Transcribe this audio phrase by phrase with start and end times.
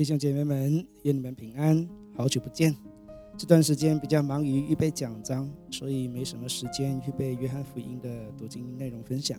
[0.00, 2.74] 弟兄姐妹们，愿你们平安，好久不见。
[3.36, 8.08] 这段时间比较忙于预备讲章，所以没什么时间预备约翰福音的
[8.38, 9.38] 读经内容分享。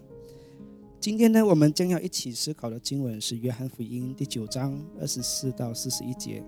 [0.99, 6.43] 今天呢，我们将要一起思考的经文是约翰福音第九章二十四到四十一节。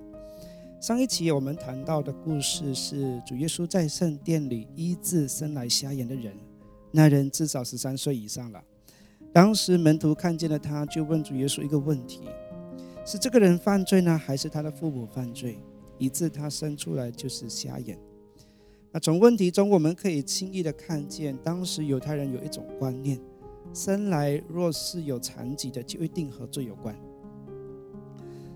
[0.80, 6.38] 上一期我们谈到的故事是主耶稣在圣殿里医治生来瞎眼的人，
[6.92, 8.64] 那人至少十三岁以上了。
[9.34, 12.20] 当时门徒看见了他，就问主耶稣一个问题：
[13.06, 15.60] 是这个人犯罪呢，还是他的父母犯罪，
[15.98, 18.00] 以致他生出来就是瞎眼？
[18.92, 23.20] 那从问题中，我们可以轻易的看见，当时犹太人有一种观念：
[23.74, 26.96] 生来若是有残疾的，就一定和罪有关。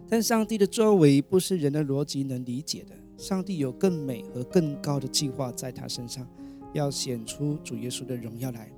[0.08, 6.26] 但上帝的作为不是人的逻辑能理解的，上帝有更美和更高的计划在他身上，
[6.72, 8.72] 要显出主耶稣的荣耀来。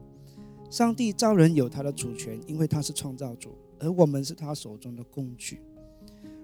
[0.71, 3.49] 上帝造人有他的主权，因为他是创造主，
[3.79, 5.61] 而我们是他手中的工具。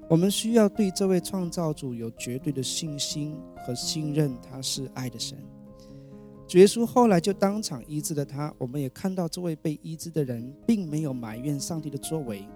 [0.10, 5.38] 我们需要对这位创造主有绝对的信心和信任，他是爱的神。
[6.48, 8.54] 主耶稣后来就当场医治了他。
[8.60, 12.48] 我们也看到这位被医治的人，并没有埋怨上帝的作为，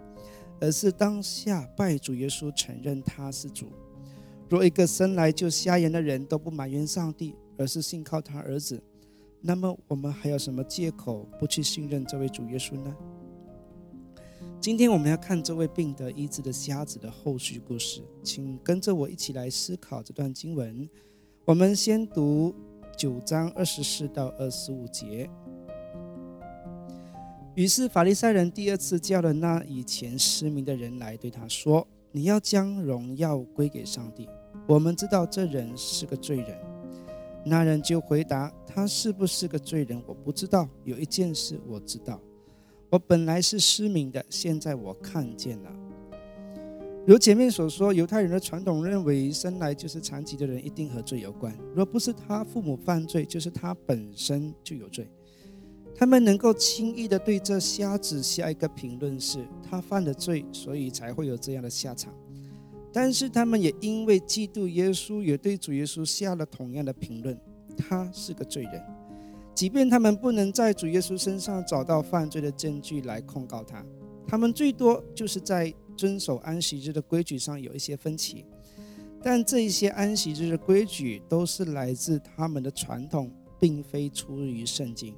[0.61, 3.71] 而是当下拜主耶稣，承认他是主。
[4.47, 8.79] 若一个生来就瞎眼的人都不埋怨上帝，而是信靠他儿子。
[9.41, 12.95] 那么我们还有什么借口不去信任这位主耶稣呢？
[14.61, 20.87] 今天我们要看这位病得医治的瞎子的后续故事，请跟着我一起来思考这段经文。
[21.45, 22.53] 我们先读
[22.97, 25.29] 九章二十四到二十五节。
[27.55, 34.27] 于是法利赛人第二次叫了那以前失明的人来，对他说：“你要将荣耀归给上帝。
[34.67, 36.57] 我们知道这人是个罪人。”
[37.45, 40.03] 那人就回答：“他是不是个罪人？
[40.05, 40.67] 我不知道。
[40.83, 42.19] 有一件事我知道，
[42.89, 45.71] 我本来是失明的，现在我看见了。
[47.05, 51.55] 如前面所说，犹太人的传统认为，生来就是残疾的人一定和罪有关。
[51.73, 55.07] 若不是他父母犯罪，就是他本身就有罪。
[55.95, 62.13] 他们能够轻易的对这瞎子下一个评论是：他犯了罪，所以才会有这样的下场。”
[62.91, 67.39] 但是他们也因为嫉妒耶稣，也对主耶稣下了同样的评论：
[67.77, 68.81] 他是个罪人。
[69.53, 73.85] 即便他们不能在主耶稣身上找到犯罪的证据来控告他，
[74.27, 78.45] 他们最多就是在遵守安息日的规矩上有一些分歧。
[79.21, 83.29] 但这一些安息日的规矩都是来自他们的传统，
[83.59, 85.13] 并非出于圣经。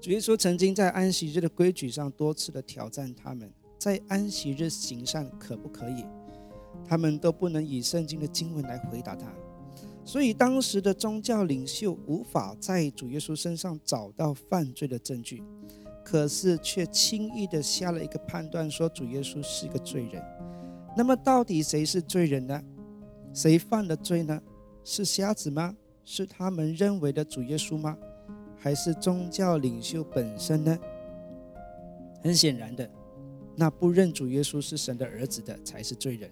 [0.00, 3.52] 主耶稣曾经在安息日的规矩上多次的挑战他们。
[3.78, 6.04] 在安息日行善可不可以？
[6.84, 9.32] 他们都不能以圣经的经文来回答他，
[10.08, 15.42] 所以当时的宗教领袖无法在主耶稣身上找到犯罪的证据，
[16.02, 20.24] 可是却轻易的下了一个判断，说主耶稣是一个罪人。
[20.96, 22.58] 那么到底谁是罪人呢？
[23.34, 24.40] 谁犯了罪呢？
[24.82, 25.76] 是瞎子吗？
[26.06, 27.94] 是他们认为的主耶稣吗？
[28.56, 30.78] 还是宗教领袖本身呢？
[32.22, 32.90] 很显然的。
[33.54, 36.30] 那不认主耶稣是神的儿子的才是罪人，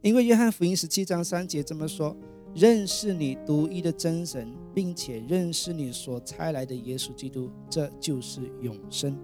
[0.00, 2.16] 因为约翰福音十七章三节这么说：
[2.54, 9.16] 认识你独一的真神，并且认识你所差来的耶稣基督，这就是永生。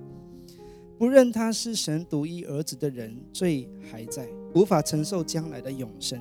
[0.96, 6.20] 不认他是神独一儿子的人，罪还在，无法承受将来的永生。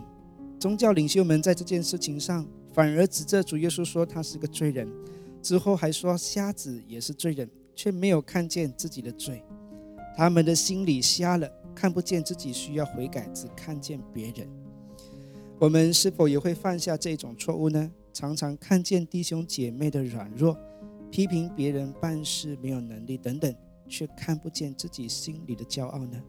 [0.59, 4.87] 宗教领袖们在这件事情上，反而指责主耶稣说他是个罪人，
[5.41, 9.41] 之后还说瞎子也是罪人，却没有看见自己的罪。
[10.15, 14.66] 他们的心里瞎了，看不见自己需要悔改，只看见别人。
[15.59, 17.91] 我们是否也会犯下这种错误呢？
[18.13, 20.55] 常常看见弟兄姐妹的软弱，
[21.09, 23.53] 批评别人办事没有能力等等，
[23.87, 26.23] 却看不见自己心里的骄傲呢？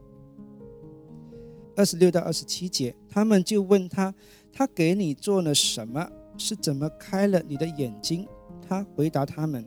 [1.77, 4.15] 二十六到二十七节，他们就问他
[4.51, 6.11] ：“他给你做了什么？
[6.39, 8.27] 是怎么开了你的眼睛？”
[8.67, 9.65] 他回答他们。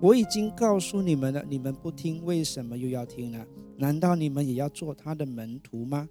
[0.00, 3.46] 我已经告诉你们了，你们不听，为什么又要听呢？
[3.76, 6.08] 难道你们也要做他的门徒吗？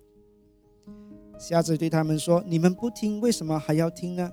[1.41, 4.31] 瞎子对他们说：“你们不听，为什么还要听呢？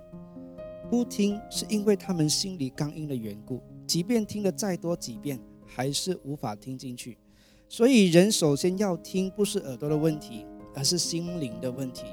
[0.90, 7.16] 不听是因为他们心里刚硬的缘故，即便听了再多几遍，还是无法听进去。
[7.66, 10.44] 所以人首先要听，不是耳朵的问题，
[10.74, 12.04] 而是心灵的问题，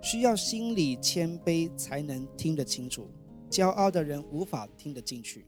[0.00, 3.10] 需要心里谦卑才能听得清楚。
[3.50, 5.44] 骄傲的人无法听得进去。”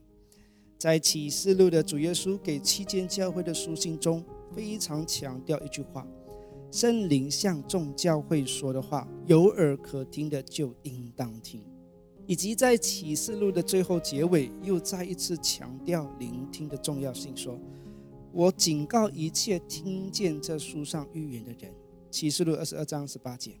[0.77, 4.23] 在启示录的主耶稣给七间教会的书信中，
[4.55, 6.05] 非常强调一句话：
[6.73, 11.63] 圣灵向众教会说的话，有耳可听的就应当听。
[12.25, 17.59] 以及在启示录的最后结尾，又再一次强调聆听的重要性，说
[18.33, 21.71] ：“我警告一切听见这书上预言的人，
[22.09, 23.51] 启示录二十二章十八节。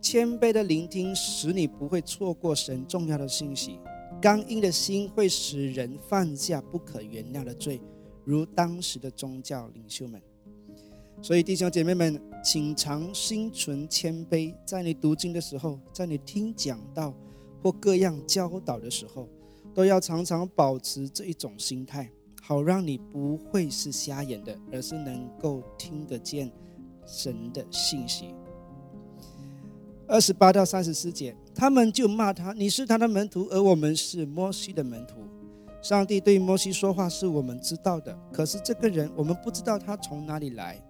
[0.00, 3.80] 谦卑的聆听使你不会错过神重要的信息。
[4.22, 7.80] 刚硬的心会使人犯下不可原谅的罪，
[8.24, 10.22] 如当时的宗教领袖们。
[11.20, 17.12] 所以弟兄姐妹们，请常心存谦卑，在你读经的时候，在你听讲道
[17.62, 19.28] 或各样教导的时候，
[19.74, 26.50] 都要常常保持这一种心态，好让你不会是瞎眼的，而是能够听得见
[27.06, 28.34] 神的信息。
[30.06, 35.16] 二十八到三十四节，他们就骂他：“你是他的门徒，而我们是摩西的门徒。
[35.82, 40.82] 上帝对摩西说话是我们知道的，可是这个人我们不知道他从哪里来。”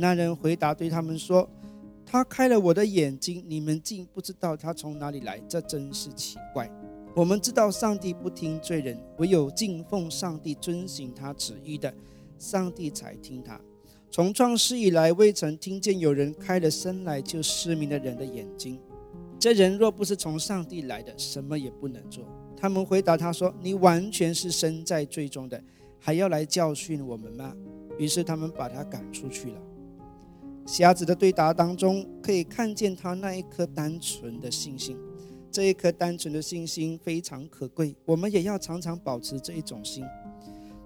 [0.00, 1.48] 那人回答对他们说
[2.04, 6.68] ：“他开了我的眼睛，你们竟不知道他从哪里来，这真是奇怪。
[7.14, 11.92] 我们知道上帝不听罪人，唯有敬奉上帝、遵行他旨意的，
[12.38, 13.60] 上帝才听他。”
[14.10, 18.80] 从创世以来，未曾听见有人开了生来就失明的人的眼睛。
[19.38, 22.24] 这人若不是从上帝来的，什么也不能做。
[22.56, 25.62] 他们回答他说：“你完全是身在罪中的，
[25.98, 27.54] 还要来教训我们吗？”
[27.98, 29.60] 于是他们把他赶出去了。
[30.72, 34.96] 瞎子的对答当中，可以看见他那一颗单纯的信心。
[35.50, 40.04] 这一颗单纯的信心非常可贵，我们也要常常保持这一种心。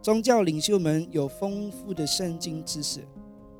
[0.00, 3.06] 宗教领袖们有丰富的圣经知识，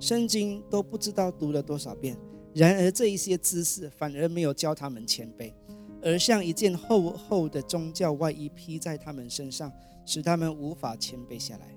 [0.01, 2.17] 圣经都不知道读了多少遍。
[2.55, 5.53] 然而这一些知识反而没有教他们谦卑，
[6.01, 9.71] 而像一件厚厚的宗教外衣披在他们身上，
[10.07, 11.74] 使他们无法谦卑下来。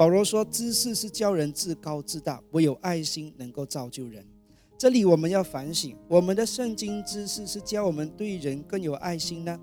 [0.00, 4.24] 保罗说：“知识是教人自高自大，唯有爱心能够造就人。”
[4.78, 9.60] 这里我们要反省：我们的圣经知识是教我们对人更有爱心呢？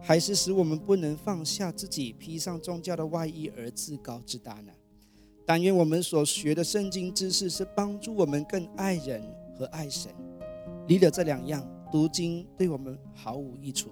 [0.00, 4.70] 还是使我们不能放下自己，披上宗教的外衣而自高自大呢？
[5.44, 9.20] 但愿我们所学的圣经知识是帮助我们更爱人
[9.58, 10.12] 和爱神。
[10.86, 13.90] 离了这两样，读经对我们毫无益处。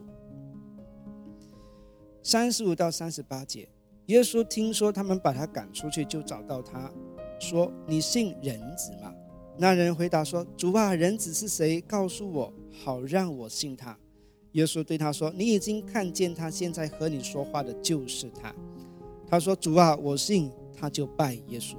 [2.22, 3.68] 三十五到三十八节，
[4.08, 6.90] 耶稣听说他们把他赶出去，就找到他，
[7.38, 9.14] 说：“你信人子吗？”
[9.56, 11.80] 那人回答说：“主啊，人子是谁？
[11.82, 13.98] 告诉我，好让我信他。”
[14.52, 18.54] 耶稣对他说：“你已经看见他现在和你说话的就是他。”
[19.28, 20.50] 他说：“主啊，我信。”
[20.80, 21.74] 他就拜耶稣。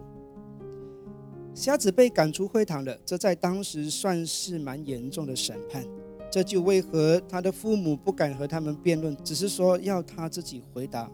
[1.56, 5.86] 瞎子被赶出会堂了，这在当时算是蛮严重的审判。
[6.30, 11.10] 这就为何他的父母不敢和他们辩论，只是说要他自己回答，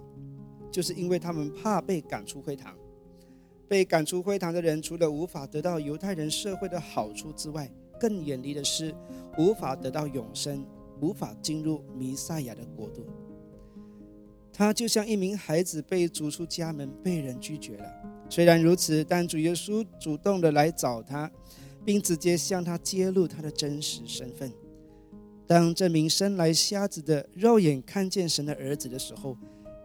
[0.76, 2.76] 就是因为他们怕被赶出会堂。
[3.66, 8.94] 被赶出会堂的人，除了无法得到犹太人社会的好处之外，更远离的是
[9.38, 10.66] 无法得到永生。
[11.02, 13.06] 无法进入弥赛亚的国度，
[14.52, 17.86] 他就像一名孩子被逐出家门，被人拒绝了。
[18.30, 21.30] 虽然如此，但主耶稣主动的来找他，
[21.84, 24.52] 并直接向他揭露他的真实身份。
[25.46, 29.38] 当这名生来瞎子的肉眼看见神的儿子的时候，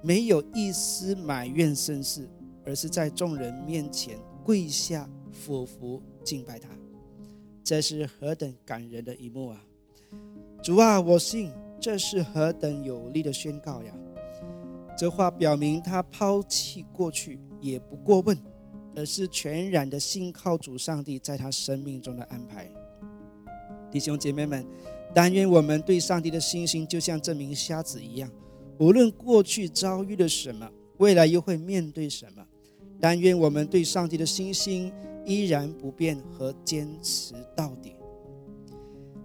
[0.03, 2.29] 没有一丝埋怨声势，
[2.65, 6.69] 而是在众人面前跪下俯伏敬拜他。
[7.63, 9.65] 这是何等感人的一幕啊！
[10.63, 13.95] 主啊，我信，这是何等有力的宣告呀！
[14.97, 18.37] 这话表明他抛弃过去也不过问，
[18.97, 22.71] 而是全然的信靠主上帝在他生命中的安排。
[23.91, 24.67] 弟兄姐妹们，
[25.15, 28.31] 但愿我们对上帝的信心就像这名瞎子一样，
[28.81, 32.43] 无论过去遭遇了什么，未来又会面对什么，
[32.99, 34.91] 但愿我们对上帝的信心
[35.27, 37.93] 依然不变和坚持到底。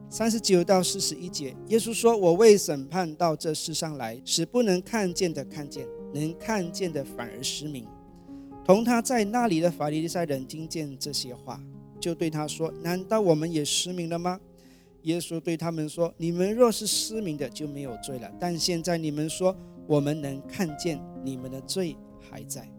[0.09, 7.87] 三十九到四十一节，耶稣说：“我为审判到这世上来，使不能看见的看见，能看见的反而失明。”
[8.65, 11.61] 同他在那里的法利赛人听见这些话，
[11.97, 14.37] 就对他说：“难道我们也失明了吗？”
[15.05, 18.31] 耶稣对他们说：“你们若是失明的，就没有罪了。
[18.39, 19.55] 但现在你们说
[19.87, 22.69] 我们能看见，你们的罪还在。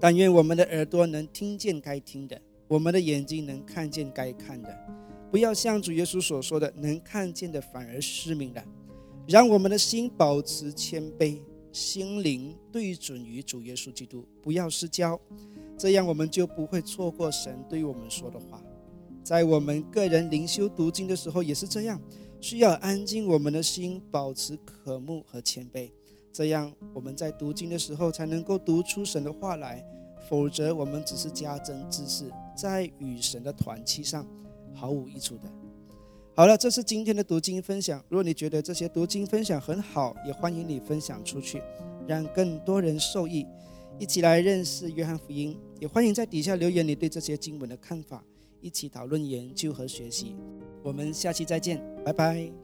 [0.00, 4.74] 但愿我们的耳朵能听见该听的，我们的眼睛能看见该看的。”
[5.30, 8.64] 不要像主耶稣所说的，能看见的反而失明了。
[9.26, 11.40] 让我们的心保持谦卑，
[11.72, 15.18] 心灵对准于主耶稣基督，不要失焦，
[15.76, 18.62] 这样我们就不会错过神对我们说的话。
[19.24, 22.00] 在我们个人灵修读经的时候也是这样，
[22.40, 25.90] 需要安静我们的心，保持渴慕和谦卑，
[26.30, 29.82] 这样我们在读经的时候才能够读出神的话来。
[30.28, 34.26] 否则，我们只是加增知识，在与神的团契上。
[34.76, 35.42] 毫无益处的。
[36.34, 38.04] 好了，这是今天的读经分享。
[38.08, 41.62] 如果你觉得这些读经分享很好，也欢迎你分享出去，
[42.08, 43.46] 让更多人受益，
[44.00, 45.56] 一起来认识约翰福音。
[45.78, 48.24] 也欢迎在底下留言你对这些经文的看法，
[48.64, 50.34] 一起讨论研究和学习。
[50.82, 52.63] 我们下期再见，拜拜。